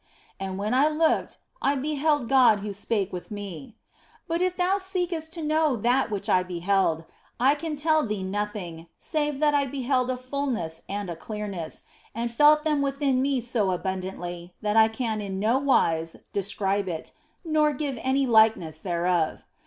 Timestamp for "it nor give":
16.89-17.99